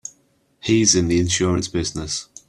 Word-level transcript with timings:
He's 0.63 0.95
in 0.95 1.09
the 1.09 1.19
insurance 1.19 1.67
business. 1.67 2.27